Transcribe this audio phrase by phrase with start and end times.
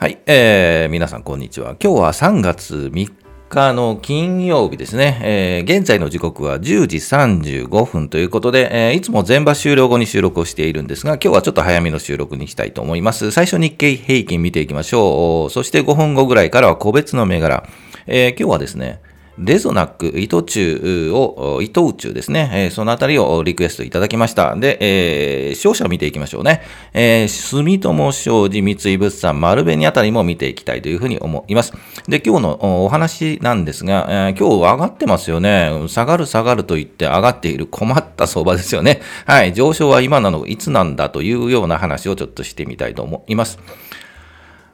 [0.00, 1.76] はい、えー、皆さんこんにちは。
[1.78, 3.12] 今日は3月3
[3.50, 5.20] 日の金曜日ですね。
[5.22, 13.30] えー、現在の時刻は10時35分ということで、えー、いつも全場終了後に収録をしているんですが、今日はちょっと早めの収録にしたいと思います。
[13.30, 15.50] 最初日経平均見ていきましょう。
[15.50, 17.68] そして5分後ぐらいからは個別の銘柄。
[18.06, 19.02] えー、今日はですね、
[19.40, 24.54] レゾナック、糸中を、糸宇宙ですね、えー、そのあたりをリクエストいただきました。
[24.54, 26.60] で、えー、商社を見ていきましょうね。
[26.92, 31.72] えー、住友商事、三井物産、丸紅あたりも見ていきたいというふうに思います。
[32.06, 35.70] で、今日のお話なんですが、えー、今日上がってますよね。
[35.88, 39.00] 下がる下がると言って上がっている困った相場ですよね。
[39.24, 43.58] はい、上昇は今なの、いつなんだというような話をちょっとしてみたいと思います。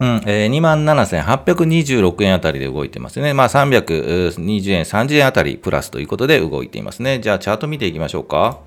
[0.00, 3.34] うん、えー、27,826円あたりで動いてますね。
[3.34, 7.18] まあ、320円、30円あたりプラスということで動いていますね。
[7.20, 8.60] じゃあ、チャート見ていきましょうか。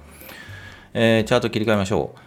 [0.94, 2.20] えー、チャート切り替えましょう。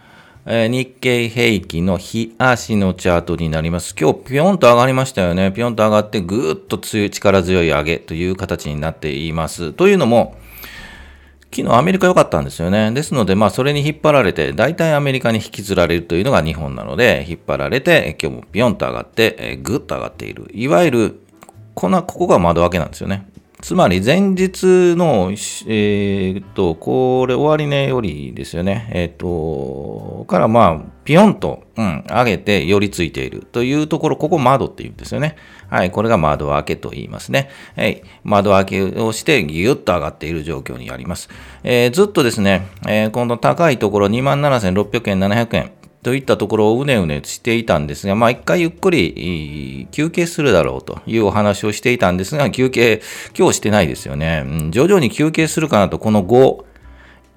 [0.47, 3.95] えー、日経平均の日足のチャートになります。
[3.99, 5.51] 今日ぴょんと上がりましたよね。
[5.51, 9.73] ぴょんと上がってぐーっと強い、力強い上げという形になっています。
[9.73, 10.35] というのも、
[11.55, 12.91] 昨日アメリカ良かったんですよね。
[12.91, 20.47] ですので、まあそれに引っ張られて、大体アメリカに引きずられるというのが日本なので、引っ張られて、今日もぴょんと上がって、えー、ぐっと上がっている。
[20.53, 21.19] いわゆる、
[21.73, 23.27] この、ここが窓開けなんですよね。
[23.65, 28.87] つまり前日の、えー、っと、これ終値よりですよね。
[28.91, 35.35] えー、っと、からまあ、ピヨンと、うん、上げて寄り付いているというところ、ここ窓って言うんですよね。
[35.67, 37.49] はい、これが窓開けと言いますね。
[37.75, 41.29] はい、窓開けをしてギュッと上がっている状況にあります。
[41.63, 45.71] えー、ずっとですね、えー、この高いところ27,600円、700円、
[46.05, 53.01] といったところをうねうねしていたんですが、まあ一回ゆっくり休憩するだろうというお話をしていたんですが、休憩、
[53.35, 54.43] 今日してないですよね。
[54.45, 56.63] うん、徐々に休憩するかなと、この5、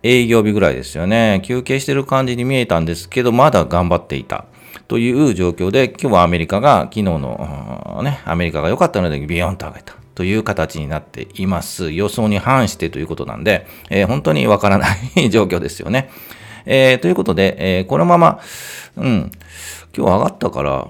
[0.03, 1.41] 営業日ぐらいですよね。
[1.47, 4.45] 休憩してる感じに見えたんですけど、まだ頑張っていた。
[4.87, 9.95] という状況で、今日はアメリカが、昨日の、ね、アメリカが良かったのでビヨンと上げた。
[10.15, 11.91] という形になっています。
[11.91, 16.11] 予想に反してということなんで、えー、本当にわからない 状況ですよね。
[16.67, 18.41] えー、ということで、えー、このまま、
[18.97, 19.31] うん、
[19.97, 20.89] 今日上がったから、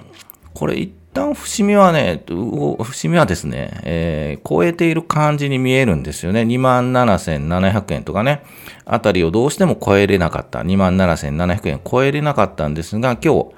[0.55, 6.43] これ一旦節目はね、節目はですね、えー、超えている感じに見えるんですよね。
[6.43, 8.43] 27,700円とかね、
[8.85, 10.61] あたりをどうしても超えれなかった。
[10.61, 13.55] 27,700円超えれなかったんですが、今日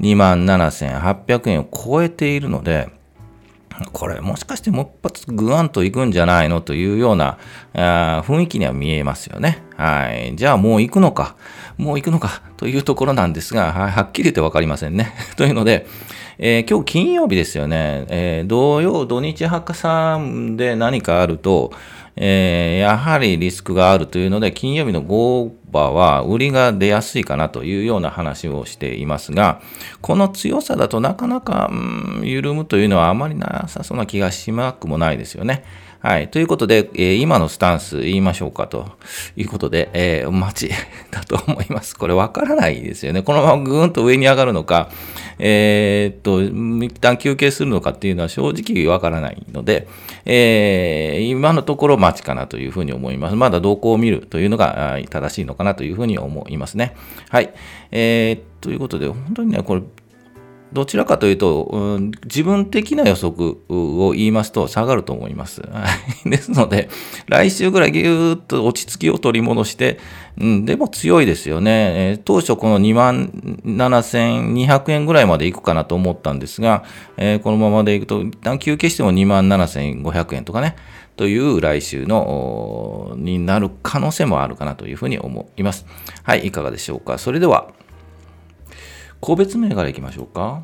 [0.00, 2.88] 27,800円を超えているので、
[3.92, 7.38] これもしかしてもう一発グワンと行くんじゃないのというような
[7.72, 9.62] あ雰囲気には見えますよね。
[9.76, 10.36] はい。
[10.36, 11.36] じゃあもう行くのか、
[11.78, 15.14] もう行くのかというところなんですが、は、っきり言ってわかりませんね。
[15.36, 15.86] というので、
[16.38, 18.04] えー、今日金曜日ですよね。
[18.08, 21.72] えー、土曜、土日博さんで何かあると、
[22.22, 29.62] えー、やはりリスクがあるというので、金曜日のゴーバーは売りが出やすいかなというような話をしていますが、
[30.02, 35.64] この強さだとなかなか、うん、緩むというのはあまりなさそうな気がしなくもないですよね。
[36.00, 36.28] はい。
[36.28, 38.86] ということで、えー、今のスタンス言いましょうかと
[39.36, 40.74] いうことで、えー、待ち
[41.10, 41.94] だと思います。
[41.96, 43.22] これわからないですよね。
[43.22, 44.90] このままぐーんと上に上がるのか、
[45.42, 46.42] えー、っと、
[46.84, 49.88] 一旦休憩するのかっていうのは正直わからないので、
[50.26, 53.36] えー、今のところ待ちかなというふうに思います。
[53.36, 56.94] まだ動向を見るというのが正しいのかなというふうに思いますね。
[57.30, 57.52] はい。
[57.90, 59.82] えー、ということで、本当にね、これ、
[60.72, 65.62] どちらかというと、うん、自分的な予測を言いますと下がると思います。
[66.24, 66.88] ですので、
[67.26, 69.98] 来週ぐらいぎゅーっと落ち着きを取り戻して、
[70.38, 71.70] うん、でも強いですよね。
[71.72, 73.30] えー、当初この2万
[73.64, 76.84] 7200円ぐらいまでいくかなと思ったんですが、
[77.16, 80.76] えー、このままでいくと、一旦休憩しても2万7500円とかね、
[81.16, 85.84] という来週の、になる可能性もあるかなというふうに思います。
[86.22, 87.18] はい、いかがでしょうか。
[87.18, 87.68] それでは、
[89.20, 90.62] 個別銘柄いきましょうか。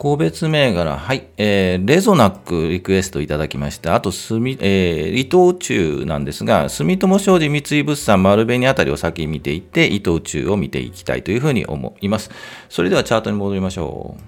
[0.00, 3.94] 個別銘柄、はい、えー、レゾナックリクエストいただきました。
[3.94, 12.30] あと、すみ、えー、伊藤忠なんですが、住友商事三井物産丸紅あたりを先見ていって、伊藤忠を見ていきたいというふうに思います。
[12.70, 14.22] それではチャートに戻りましょう。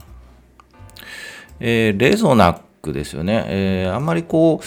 [1.61, 3.45] えー、レゾナックですよね。
[3.49, 4.65] えー、あんまりこう、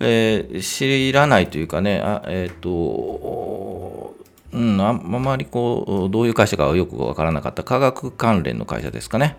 [0.00, 4.15] えー、知らないというかね、あえっ、と、
[4.52, 9.36] うん、あんまりこう、どういう会社かはよくわからなかった科学関連の会社ですかね。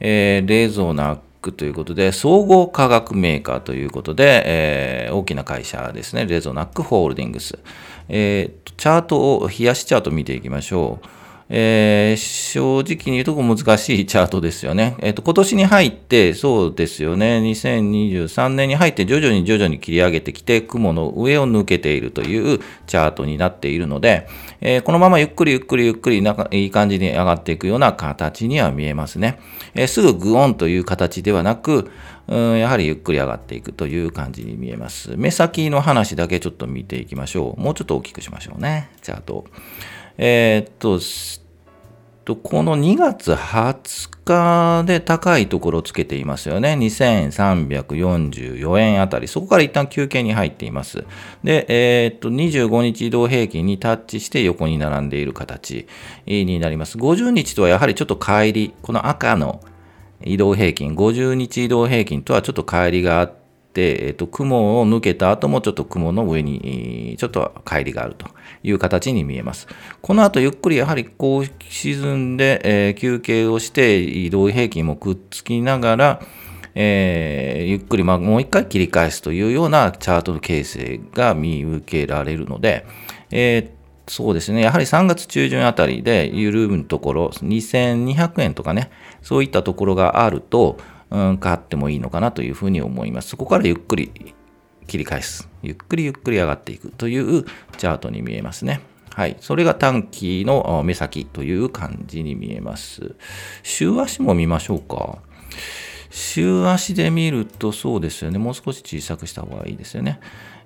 [0.00, 6.26] えー、レゾナックということで、総合科学メーカーということで、えー、大きな会社ですね。
[6.26, 7.58] レゾナックホールディングス。
[8.08, 11.06] えー、チャートを、冷やしチャート見ていきましょう。
[11.50, 14.96] えー、正直に言うと難しいチャートですよね。
[15.00, 24.26] えっ、ー、と、今年に入って、そうですよね、2023年に入って徐々に徐々に切り上げてきて、雲の上を抜けているというチャートになっているので、
[24.60, 29.38] えー、このままゆっくりゆっくりゆっくりいい感じに上がっていくような形には見えますね。
[29.74, 31.90] えすぐグオンという形ではなく、
[32.26, 35.14] うん、やはりゆっくり上がっていくという感じに見えます。
[35.16, 37.60] 目先の話だけちょっと見ていきましょう。
[37.60, 39.44] もうちょっと大きくしましょうね、チャートを。
[40.18, 40.98] えー、っと、
[42.36, 46.74] この2月20日で高いところをつけていますよね。
[46.80, 49.28] 2344円あたり。
[49.28, 51.04] そこから一旦休憩に入っています。
[51.42, 55.86] で、えー、っと、25日移動平均にタッチして横に並んでいる形
[56.26, 56.96] になります。
[56.96, 58.74] 50日とはやはりちょっと乖離。
[58.80, 59.60] この赤の
[60.22, 63.43] 移動平均、50日移動平均とはちょっと乖離があって、、
[63.82, 68.26] えっと、雲を抜けた後もちょっと雲の上にちょっと乖離があると
[68.62, 69.66] いう形に見えます。
[70.02, 76.22] この後ゆっくりやはりこう沈んで、えー、休憩をして移動平均もくっつきながら、
[76.74, 82.86] えー、ゆっくり、まあ、もう一回切り返すというようなチャートの形成が見受けられるので、
[83.30, 84.60] えーそうですね。
[84.60, 88.90] やはり3月中旬あたりで緩むところ、2200円とかね、
[89.22, 90.76] そういったところがあると、
[91.14, 93.28] うん、買ってもいいのかなというふうに思います。
[93.28, 94.34] そこからゆっくり
[94.88, 95.48] 切り返す。
[95.62, 97.44] ゆっくりゆっくり上がっていくという
[97.76, 98.80] チャートに見えますね。
[99.14, 99.36] はい。
[99.40, 103.14] それが短期の目先という感じに見えます。
[103.62, 105.18] 週足も見ましょうか。
[106.10, 108.38] 週足で見るとそうですよね。
[108.38, 110.18] もう少し小さくした方がいいですよね。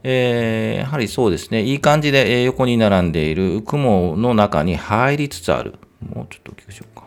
[0.03, 1.63] えー、やはりそうですね。
[1.63, 5.75] いい感じで横に並んでいる雲の中に入りつつある。
[6.01, 7.05] もうちょっと大きくしようか。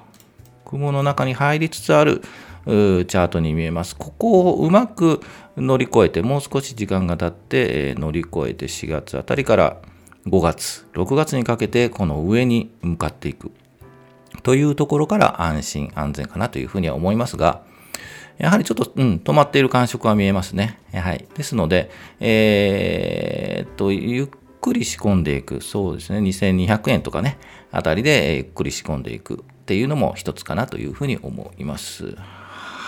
[0.66, 2.22] 雲の中に入りつつある
[2.66, 3.96] チャートに見えます。
[3.96, 5.22] ここをうまく
[5.58, 9.78] 乗り越えて、もう少し時間が経って乗り越えて4月あたりから
[10.28, 13.52] 5月、6月にかけてこの上に向かっていく
[14.44, 17.64] というところから安心安全かなというふうには思いますが、
[18.38, 20.80] やはりちょっと、うん、止まっている感触は見えますね。
[20.94, 21.28] はい。
[21.36, 24.28] ですので、えー、っと、ゆっ
[24.62, 25.62] くり仕込んでいく。
[25.62, 26.20] そうですね。
[26.20, 27.38] 2200円とかね、
[27.72, 32.16] あたりでゆっくり仕込んでいくっていうのも一つかなというふうに思います。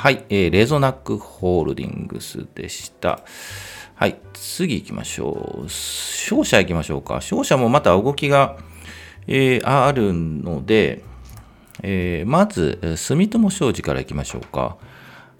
[0.03, 3.21] はい、えー、レゾナックホールディングスでした。
[3.95, 5.69] はい、次行きましょう。
[5.69, 7.21] 商社行きましょうか。
[7.21, 8.57] 商社もまた動きが、
[9.27, 11.05] えー、あるので、
[11.83, 14.75] えー、まず、住友商事から行きましょうか。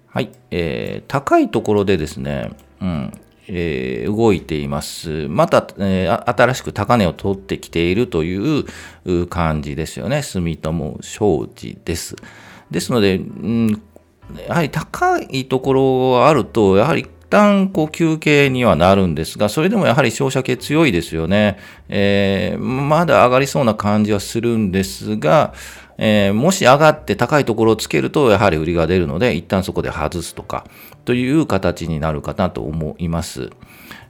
[0.08, 3.12] はい、えー、高いところでですね、うん、
[3.48, 5.28] えー、動いています。
[5.28, 10.22] また、えー、新しく高値を取ってきているという感じですよね。
[10.22, 12.16] 住友商事です。
[12.70, 13.82] ですので、うん
[14.48, 21.58] やはり高いところがあると、やはり一旦こう休憩にはなるんですが、それでもやはり照射系強いですよね。
[21.88, 25.52] えー、まだ上がりそうな感じはするんですが、
[25.98, 30.64] えー、もし上がって高いところをつけると、やはり売りが出るので、一旦そこで外すとか、
[31.04, 33.50] という形になるかなと思います。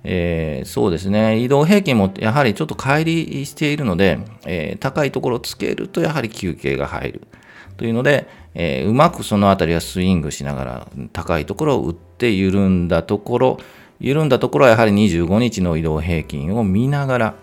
[0.04, 1.38] えー、そうですね。
[1.38, 7.22] 移動平均もやはりちょっと乖離しているので、え、高いところをつけるとやはり休憩が入る。
[7.76, 13.58] というので、えー、うまくそのあたりはスイングしながら高いところを打って緩んだところ、
[14.00, 17.34] 緩んだところはやはり25日の移動平均を見ながら、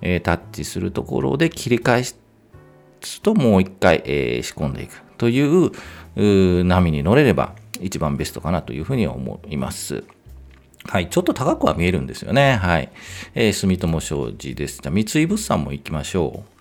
[0.00, 2.18] えー、タッチするところで切り返す
[3.22, 10.04] ともう一回、えー、仕込んでいくという波に乗れれば一番ベストかなというふうに思います。
[10.84, 11.08] はい。
[11.08, 12.56] ちょっと高くは見えるんですよね。
[12.56, 12.90] はい。
[13.34, 14.80] えー、住友商事です。
[14.82, 16.59] じゃ三井物産も行きましょう。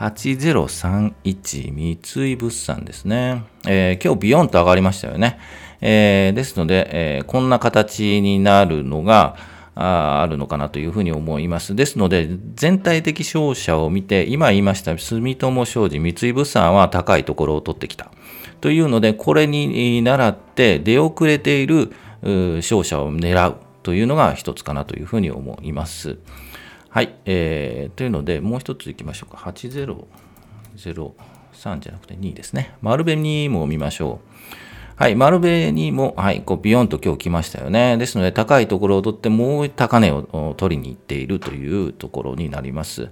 [0.00, 3.44] 8031三井物産ですね。
[3.68, 5.38] えー、今日ビヨンと上がりましたよね。
[5.82, 9.36] えー、ですので、えー、こんな形になるのが
[9.74, 11.76] あるのかなというふうに思います。
[11.76, 18.10] ですので、全体的商社を見て、今言いました住友商事、三井物産は高いところを取ってきた。
[18.62, 21.92] というので、これに倣って出遅れている
[22.62, 26.16] 商社を狙うというのが一つかなというふうに思います。
[26.90, 29.38] はい、えー、というので、もう一ついきましょうか。
[29.38, 32.74] 8003じゃなくて2ですね。
[32.82, 34.30] 丸紅も見ましょう。
[34.96, 37.96] はい、丸紅にも、はい、こうビヨンと今日来ましたよね。
[37.96, 43.08] ですので、高いところを取って、もう高値を取りに行っているというところになります。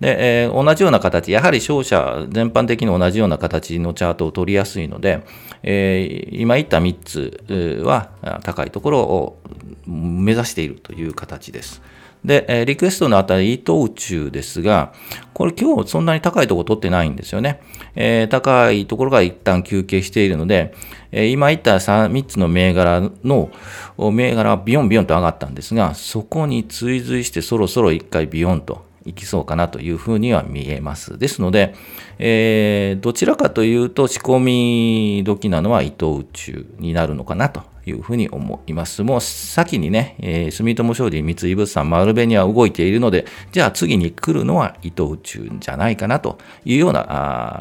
[0.00, 5.22] で、えー、同じような形、やはり商社全般的に同じような形のチャートを取りやすいので、
[5.62, 8.10] えー、今言った3つは
[8.42, 9.38] 高いところを
[9.86, 11.80] 目指しているという形です。
[12.24, 14.92] で、えリクエストのあたり、伊藤忠ですが、
[15.32, 17.60] これ今日そんなに高いところ取ってないんですよね。
[17.94, 20.74] えー、高いところが一旦休憩しているので、
[21.12, 23.50] えー、今言った 3, 3つの銘柄の
[23.98, 31.18] 銘柄はビヨンビヨンと上がったんですが、そこに追随してそろそろ1回ビヨンといきそうかなというふうには見えます。
[31.18, 31.74] ですので、
[32.18, 39.02] えー、どちらかというと仕込み時なのは伊藤宇宙になるのかなというふうに思います。
[39.02, 47.06] もう先にね、えー、住友商事、三井物産、丸紅は動いているので、じゃあ次に来るのは伊藤宇宙じゃないかなというような、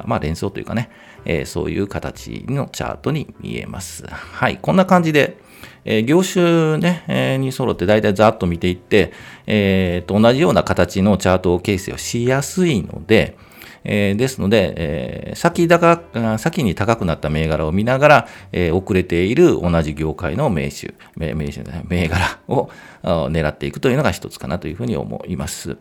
[0.02, 0.90] あまあ連想というかね、
[1.26, 4.06] えー、そういう形のチャートに見えます。
[4.08, 5.38] はい、こんな感じで、
[5.86, 9.12] えー、業種ね、えー、に揃って大体ざっと見ていって、
[9.48, 13.38] えー、と同じような形のチャートを形成をしやすいので、
[13.84, 16.02] えー、ですので、えー、先高
[16.38, 22.70] 先に高くなった銘柄を見ながら、えー、遅れている同じ業界の銘種、銘種銘柄を
[23.04, 25.78] 狙っていくというのが一つかなというふうに思います。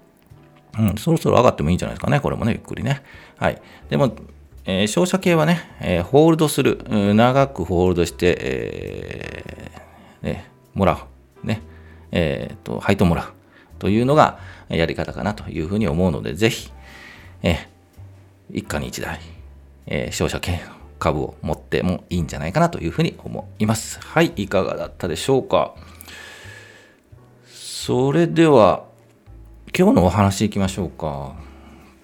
[0.79, 3.03] うん、そろそろ上がってもいいんじゃないですかね、これもね、ゆっくりね。
[3.37, 3.61] はい。
[3.91, 4.15] でも、
[4.65, 9.88] えー、商社系はね、えー、ホールドする、長くホールドして、えー
[10.29, 11.07] ね、もら
[11.43, 11.63] う、ね、
[12.13, 13.33] えー、と、配当もらう
[13.79, 16.71] というのがやり方かなというふうに思うので、ぜひ、
[17.43, 17.57] えー、
[18.53, 19.21] 一家に一台、
[19.87, 20.59] えー、商社系の
[20.99, 24.01] 株を持ってもいいんじゃないかなというふうに思います。
[24.01, 25.75] はい、いかがだったでしょうか。
[27.47, 28.85] それでは、
[29.77, 31.35] 今日のお話いきましょうか。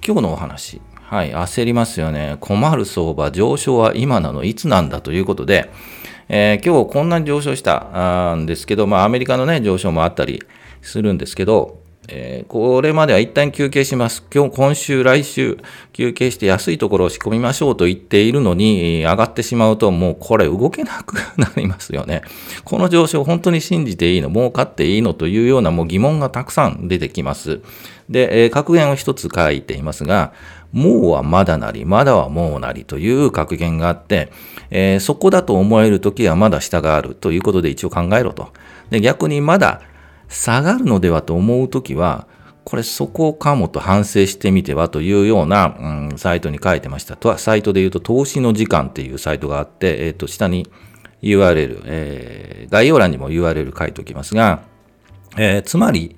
[0.07, 0.81] 今日のお話。
[1.03, 2.39] はい、焦りますよね。
[2.41, 5.71] 困る相場、上昇は今なの、いつなんだということで、
[6.29, 10.43] えー、今日こんなに上昇したんですけど、まあアメリカのね、上昇もあったり
[10.83, 14.23] するんですけど、えー、これまでは一旦休憩します。
[14.31, 15.57] 今日、今週、来週、
[15.95, 22.21] 休憩して安いところを仕込みましょうと言っているのに、上がってしまうと、もうこれ動けなくなりますよね。
[22.65, 24.29] この上昇、本当に信じていいの？
[24.29, 25.15] 儲かっていいの？
[25.15, 27.61] というようなもう疑問がたくさん出てきます。
[28.11, 30.35] で、えー、格言を一つ書いていますが、
[30.75, 34.33] もうはまだなり、まだはもうなりという格言があって、
[34.71, 38.53] えー、そこだと思えるときはまだ下があるということで一応考えろと。
[38.91, 39.83] で、逆にまだ
[40.29, 42.27] 下がるのではと思うときは、
[42.65, 47.15] これそこかもと反省してみてはというような、うん、サイトに書いてました。
[47.15, 50.67] とは、サイトで言うと、投資の時間っていうサイトがあって、えっ、ー、と、下に
[51.23, 54.63] URL、えー、概要欄にも URL 書いておきますが、
[55.37, 56.17] えー、つまり、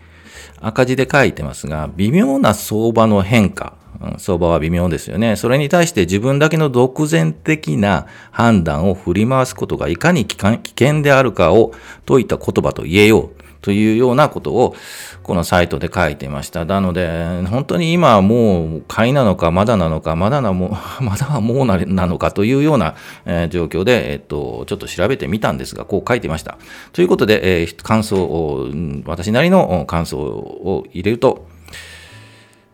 [0.60, 3.74] 赤字で書いてますが、微妙な相場の変化、
[4.18, 5.36] 相場は微妙ですよね。
[5.36, 11.72] それに対して自分だけの独善的な判断を振り回すことがいかに危険であるかを
[12.06, 14.76] 説いた言葉と言えようというようなことを
[15.24, 16.64] このサイトで書いてました。
[16.64, 26.58] なので、本当に今はもう買いなのか、まだなのか、まだなも、 まだはもうなのかというような、え、状況で、えっと、ちょっと調べてみたんですが、こう書いてました。
[26.92, 28.68] ということで、え、感想を、
[29.04, 31.45] 私なりの感想を入れると、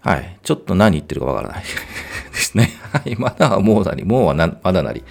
[0.03, 0.39] はい。
[0.43, 1.65] ちょっと何言ってるかわからない
[2.33, 2.71] ですね。
[2.93, 3.17] はい。
[3.17, 5.05] まだはもうなり、もうはなまだなり。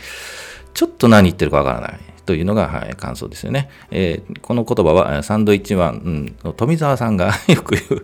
[0.73, 1.99] ちょっと何言ってるかわからない。
[2.25, 3.69] というのが、はい、感想ですよね。
[3.89, 8.03] えー、この言葉は、サンドイッチマンの富澤さんが よく言う、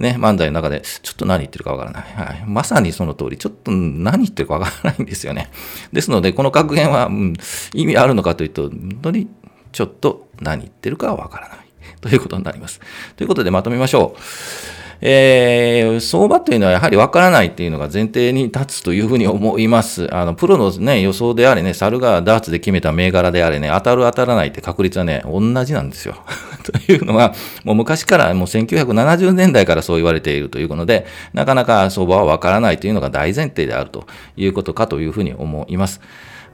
[0.00, 2.02] ね、漫才の中で、ちょっと何言ってるかわからない。
[2.02, 5.50] はい、まさにその通り、ちょっと何言ってるかわからないんですよね。
[5.92, 7.34] ですので、この格言は、うん、
[7.72, 9.28] 意味あるのかというと、本当に
[9.72, 11.58] ちょっと何言ってるかはわからない。
[12.00, 12.80] ということになります。
[13.16, 14.83] ということで、まとめましょう。
[15.00, 20.12] えー、相場というのはやはりわからないっていうのが前提に立つというふうに思います。
[20.14, 26.16] あの、プロのね、予想であれね、猿がダーツで決めた銘柄であれね、当たる当たらないって確率はね、同じなんですよ。
[26.64, 27.34] というのは、
[27.64, 36.00] もう昔から、もう1970年代からそう言われているということで、なかなか相場はわからないというのが大前提であるということかというふうに思います。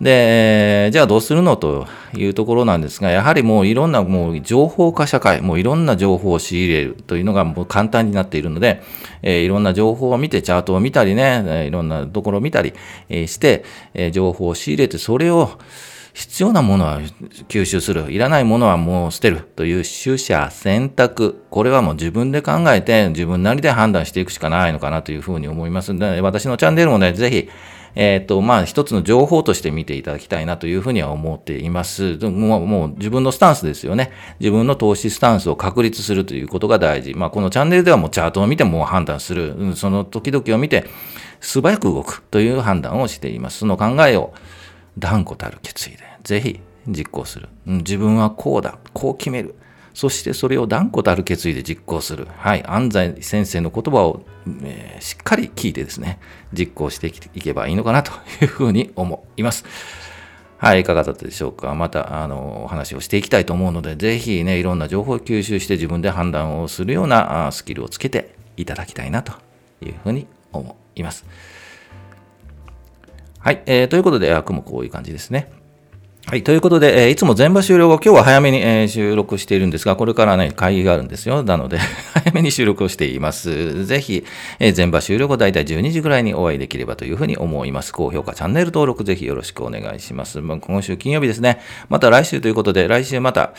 [0.01, 8.83] で、じゃあどうするのというところなんですが、やはりもういろんなもう情報化社会、もういろんな情報を仕入れるというのがもう簡単になっているので、
[9.23, 12.73] えー、いろんな情報を見て、チャートを見たりね、いろんなところを見たり
[13.11, 15.59] して、え情報を仕入れて、それを
[16.15, 17.01] 必要なものは
[17.49, 18.11] 吸収する。
[18.11, 21.45] いらないものはもう捨てるという取捨選択。
[21.51, 27.49] これはもう自分で考えて自分なりで判断していくしかないのかなというふうに思いますので、私のチャンネルもね、ぜひ、
[27.95, 32.17] えっ、ー、と、まあ、一つの情報として見ていただきたいなというふうには思っています。
[32.19, 34.13] もう、もう自分のスタンスですよね。
[34.39, 37.15] 自分の投資スタンスを確立するということが大事。
[37.15, 39.55] まあ、このチャンネルではもうチャートを見てもう判断する。
[39.55, 40.87] うんその時々を見て、
[41.41, 43.59] 素早く動くという判断をしています。
[43.59, 44.35] その考えを
[44.99, 47.49] 断固たる決意で、ぜひ、実行する。
[47.67, 49.55] うん、自分はこうだ、こう決める。
[49.93, 52.27] そしてそれを断固たる決意で実行する。
[52.37, 52.65] はい。
[52.67, 54.23] 安西先生の言葉を、
[54.63, 56.19] えー、しっかり聞いてですね、
[56.53, 59.65] 実行していけばいいのかなというふうに思います。
[60.59, 61.75] はい、いかがだったでしょうか？
[61.75, 69.33] また、あの、お話をしていきたいと思うので、ぜひね、いろんな情報を吸収して自分で判断をするようなスキルをつけていただきたいなと
[69.81, 71.25] いうふうに思います。
[73.39, 75.51] はい、えー、ということで、枠もこういう感じですね。
[76.31, 76.45] はい。
[76.45, 81.43] ということで、えー、いつも全場終了後、今日は早めに、えー、収録しているんですが、これからね、会議があるんですよ。
[81.43, 81.79] なので、
[82.15, 83.85] 早めに収録をしています。
[83.85, 84.25] ぜひ、
[84.61, 87.93] えー、全場終了後、だいたい12時ぐらいにお会いできればというふうに思います。
[87.93, 90.41] 高評価、チャンネル登録、ぜひよろしくお願いします。
[90.41, 91.59] まあ、今週金曜日ですね。
[91.89, 93.53] また来週ということで、来週また、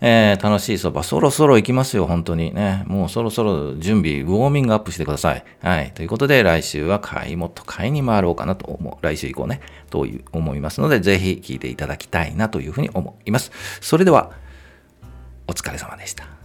[0.00, 2.84] えー、楽しいそば、そろそろ行きますよ、本当にね。
[2.86, 5.44] もうそろそろ準備、ウォーミングアップしてください。
[5.60, 5.92] はい。
[5.92, 9.04] ということで、来週は買い、もっと買いに回ろうかなと思う。
[9.04, 9.60] 来週以降ね、
[9.90, 13.50] という思いますので、ぜひ聞いていただきたいなというふうに思います。
[13.80, 14.32] それでは、
[15.48, 16.35] お疲れ様でした。